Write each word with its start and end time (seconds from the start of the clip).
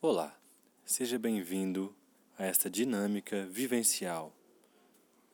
Olá, 0.00 0.32
seja 0.86 1.18
bem-vindo 1.18 1.92
a 2.38 2.44
esta 2.44 2.70
dinâmica 2.70 3.44
vivencial 3.46 4.32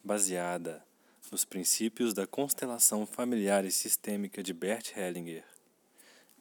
baseada 0.03 0.83
nos 1.31 1.45
princípios 1.45 2.15
da 2.15 2.27
constelação 2.27 3.05
familiar 3.05 3.67
e 3.67 3.71
sistêmica 3.71 4.43
de 4.43 4.55
Bert 4.55 4.97
Hellinger. 4.97 5.45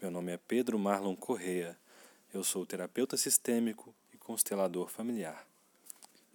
Meu 0.02 0.10
nome 0.10 0.32
é 0.32 0.38
Pedro 0.38 0.80
Marlon 0.80 1.18
Correa, 1.18 1.78
eu 2.34 2.46
sou 2.46 2.66
terapeuta 2.66 3.18
sistêmico 3.18 3.94
e 4.14 4.18
constelador 4.18 4.88
familiar, 4.88 5.46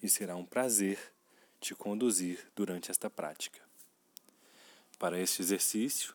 e 0.02 0.11
será 0.11 0.36
um 0.36 0.45
prazer 0.45 0.98
te 1.59 1.75
conduzir 1.75 2.50
durante 2.55 2.91
esta 2.91 3.09
prática. 3.09 3.62
Para 4.98 5.18
este 5.18 5.41
exercício, 5.41 6.14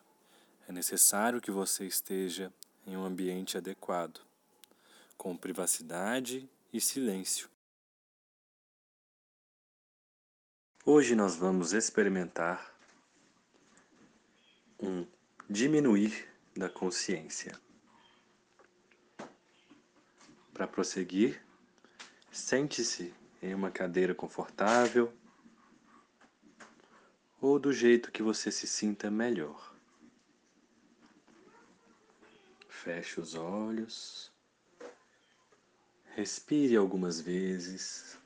é 0.68 0.72
necessário 0.72 1.40
que 1.40 1.50
você 1.50 1.84
esteja 1.84 2.52
em 2.86 2.96
um 2.96 3.04
ambiente 3.04 3.58
adequado, 3.58 4.20
com 5.16 5.36
privacidade 5.36 6.48
e 6.72 6.80
silêncio. 6.80 7.48
Hoje 10.84 11.14
nós 11.14 11.36
vamos 11.36 11.72
experimentar 11.72 12.74
um 14.78 15.06
diminuir 15.48 16.28
da 16.56 16.68
consciência. 16.68 17.58
Para 20.52 20.66
prosseguir, 20.68 21.42
sente-se 22.30 23.14
em 23.42 23.54
uma 23.54 23.70
cadeira 23.70 24.14
confortável 24.14 25.12
ou 27.40 27.58
do 27.58 27.72
jeito 27.72 28.12
que 28.12 28.22
você 28.22 28.50
se 28.50 28.66
sinta 28.66 29.10
melhor. 29.10 29.74
Feche 32.68 33.20
os 33.20 33.34
olhos. 33.34 34.33
Respire 36.16 36.76
algumas 36.76 37.20
vezes. 37.20 38.16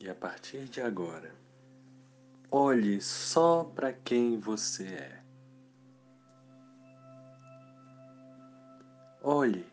E 0.00 0.08
a 0.08 0.14
partir 0.14 0.64
de 0.64 0.80
agora, 0.80 1.34
olhe 2.50 3.02
só 3.02 3.64
para 3.64 3.92
quem 3.92 4.38
você 4.38 4.86
é. 4.86 5.22
Olhe 9.22 9.66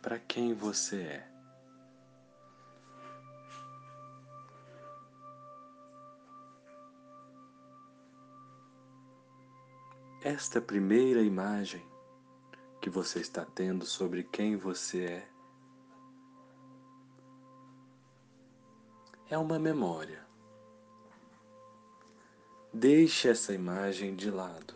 para 0.00 0.18
quem 0.18 0.54
você 0.54 1.02
é. 1.02 1.35
Esta 10.26 10.60
primeira 10.60 11.22
imagem 11.22 11.86
que 12.80 12.90
você 12.90 13.20
está 13.20 13.44
tendo 13.44 13.86
sobre 13.86 14.24
quem 14.24 14.56
você 14.56 15.04
é 15.04 15.28
é 19.30 19.38
uma 19.38 19.56
memória. 19.56 20.26
Deixe 22.74 23.28
essa 23.28 23.54
imagem 23.54 24.16
de 24.16 24.28
lado. 24.28 24.74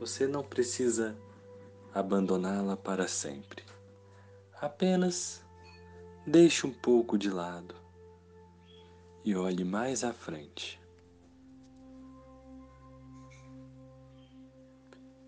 Você 0.00 0.26
não 0.26 0.42
precisa 0.42 1.16
abandoná-la 1.94 2.76
para 2.76 3.06
sempre. 3.06 3.64
Apenas 4.60 5.46
deixe 6.26 6.66
um 6.66 6.74
pouco 6.74 7.16
de 7.16 7.30
lado 7.30 7.76
e 9.24 9.36
olhe 9.36 9.62
mais 9.62 10.02
à 10.02 10.12
frente. 10.12 10.81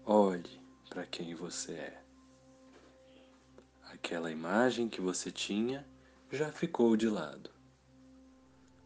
Olhe 0.06 0.60
para 0.90 1.06
quem 1.06 1.34
você 1.34 1.72
é. 1.72 2.02
Aquela 3.90 4.30
imagem 4.30 4.86
que 4.86 5.00
você 5.00 5.30
tinha 5.30 5.86
já 6.30 6.52
ficou 6.52 6.94
de 6.94 7.08
lado. 7.08 7.48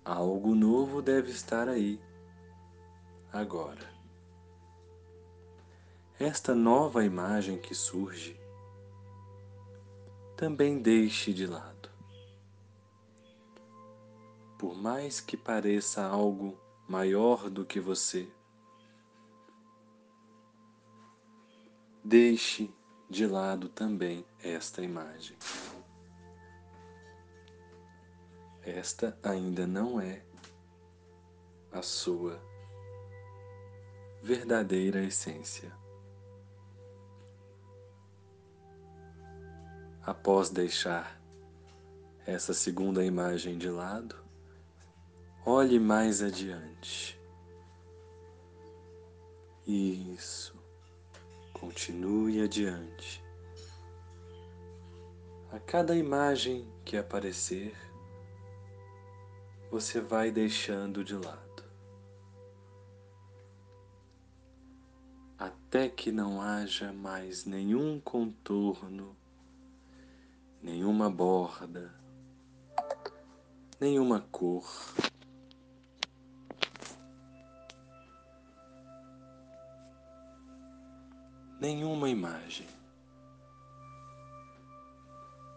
Algo 0.04 0.54
novo 0.54 1.02
deve 1.02 1.32
estar 1.32 1.68
aí, 1.68 2.00
agora. 3.32 3.92
Esta 6.20 6.54
nova 6.54 7.04
imagem 7.04 7.58
que 7.58 7.74
surge 7.74 8.38
também 10.36 10.78
deixe 10.78 11.32
de 11.32 11.48
lado. 11.48 11.90
Por 14.56 14.76
mais 14.76 15.20
que 15.20 15.36
pareça 15.36 16.04
algo 16.04 16.56
maior 16.88 17.50
do 17.50 17.64
que 17.64 17.80
você, 17.80 18.30
Deixe 22.08 22.74
de 23.10 23.26
lado 23.26 23.68
também 23.68 24.24
esta 24.42 24.80
imagem. 24.80 25.36
Esta 28.62 29.18
ainda 29.22 29.66
não 29.66 30.00
é 30.00 30.24
a 31.70 31.82
sua 31.82 32.42
verdadeira 34.22 35.02
essência. 35.02 35.70
Após 40.00 40.48
deixar 40.48 41.20
essa 42.24 42.54
segunda 42.54 43.04
imagem 43.04 43.58
de 43.58 43.68
lado, 43.68 44.16
olhe 45.44 45.78
mais 45.78 46.22
adiante. 46.22 47.20
Isso. 49.66 50.57
Continue 51.60 52.40
adiante. 52.40 53.20
A 55.50 55.58
cada 55.58 55.96
imagem 55.96 56.70
que 56.84 56.96
aparecer, 56.96 57.74
você 59.68 60.00
vai 60.00 60.30
deixando 60.30 61.02
de 61.02 61.14
lado. 61.14 61.64
Até 65.36 65.88
que 65.88 66.12
não 66.12 66.40
haja 66.40 66.92
mais 66.92 67.44
nenhum 67.44 67.98
contorno, 68.00 69.16
nenhuma 70.62 71.10
borda, 71.10 71.92
nenhuma 73.80 74.20
cor. 74.30 74.64
Nenhuma 81.60 82.08
imagem. 82.08 82.66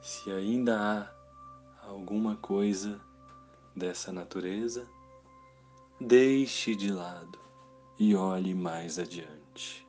Se 0.01 0.31
ainda 0.31 0.79
há 0.79 1.87
alguma 1.87 2.35
coisa 2.37 2.99
dessa 3.75 4.11
natureza, 4.11 4.87
deixe 5.99 6.75
de 6.75 6.91
lado 6.91 7.39
e 7.99 8.15
olhe 8.15 8.55
mais 8.55 8.97
adiante. 8.97 9.87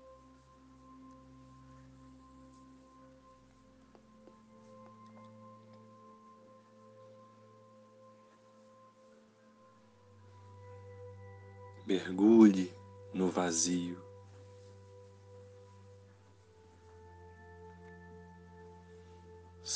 Mergulhe 11.87 12.73
no 13.13 13.29
vazio. 13.31 14.12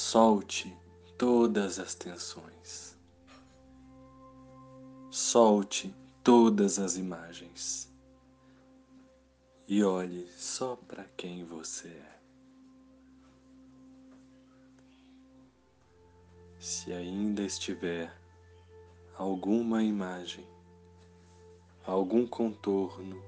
Solte 0.09 0.73
todas 1.19 1.81
as 1.81 1.97
tensões. 1.97 2.97
Solte 5.11 5.93
todas 6.23 6.79
as 6.79 6.97
imagens. 6.97 7.93
E 9.67 9.83
olhe 9.83 10.31
só 10.31 10.77
para 10.77 11.03
quem 11.17 11.45
você 11.45 11.89
é. 11.89 12.21
Se 16.61 16.93
ainda 16.93 17.43
estiver 17.43 18.17
alguma 19.19 19.83
imagem, 19.83 20.47
algum 21.85 22.25
contorno, 22.29 23.21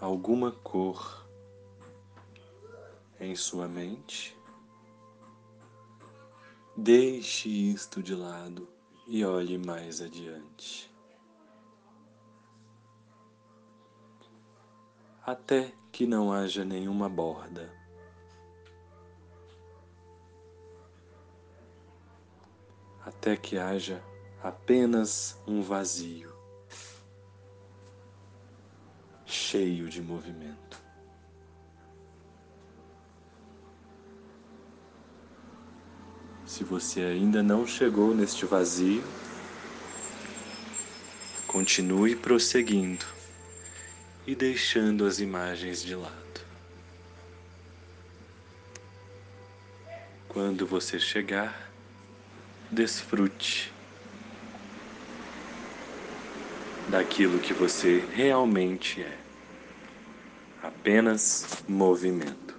alguma 0.00 0.50
cor 0.50 1.28
em 3.20 3.36
sua 3.36 3.68
mente, 3.68 4.34
Deixe 6.82 7.48
isto 7.48 8.02
de 8.02 8.12
lado 8.12 8.68
e 9.06 9.24
olhe 9.24 9.56
mais 9.56 10.00
adiante. 10.00 10.92
Até 15.24 15.72
que 15.92 16.08
não 16.08 16.32
haja 16.32 16.64
nenhuma 16.64 17.08
borda. 17.08 17.72
Até 23.06 23.36
que 23.36 23.56
haja 23.56 24.02
apenas 24.42 25.40
um 25.46 25.62
vazio. 25.62 26.32
cheio 29.24 29.88
de 29.88 30.02
movimento. 30.02 30.81
Se 36.52 36.64
você 36.64 37.00
ainda 37.00 37.42
não 37.42 37.66
chegou 37.66 38.14
neste 38.14 38.44
vazio, 38.44 39.02
continue 41.46 42.14
prosseguindo 42.14 43.06
e 44.26 44.34
deixando 44.34 45.06
as 45.06 45.18
imagens 45.18 45.82
de 45.82 45.94
lado. 45.94 46.40
Quando 50.28 50.66
você 50.66 51.00
chegar, 51.00 51.72
desfrute 52.70 53.72
daquilo 56.90 57.40
que 57.40 57.54
você 57.54 58.04
realmente 58.12 59.00
é. 59.00 59.18
Apenas 60.62 61.64
movimento. 61.66 62.51